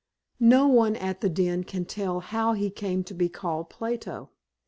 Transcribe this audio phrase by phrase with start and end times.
[0.39, 4.31] No one at The Den can tell how he came to be called Plato.